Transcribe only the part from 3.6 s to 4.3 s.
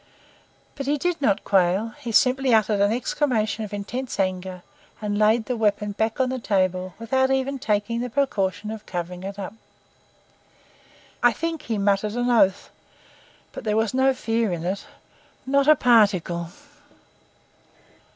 of intense